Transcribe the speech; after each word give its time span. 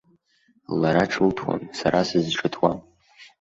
Лара 0.81 1.03
ҿылҭуам, 1.11 1.61
сара 1.79 1.99
сызҿыҭуам. 2.07 2.79